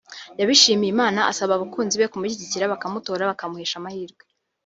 yabishimiye 0.39 0.91
Imana 0.95 1.19
asaba 1.31 1.51
abakunzi 1.55 1.95
be 1.97 2.09
kumushyigikira 2.11 2.71
bakamutora 2.73 3.29
bakamuhesha 3.31 3.75
amahirwe 3.77 4.23